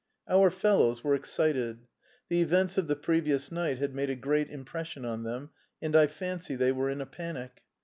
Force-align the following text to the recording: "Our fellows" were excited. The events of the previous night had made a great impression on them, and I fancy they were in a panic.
"Our 0.27 0.49
fellows" 0.49 1.03
were 1.03 1.13
excited. 1.13 1.85
The 2.27 2.41
events 2.41 2.75
of 2.79 2.87
the 2.87 2.95
previous 2.95 3.51
night 3.51 3.77
had 3.77 3.93
made 3.93 4.09
a 4.09 4.15
great 4.15 4.49
impression 4.49 5.05
on 5.05 5.21
them, 5.21 5.51
and 5.79 5.95
I 5.95 6.07
fancy 6.07 6.55
they 6.55 6.71
were 6.71 6.89
in 6.89 7.01
a 7.01 7.05
panic. 7.05 7.61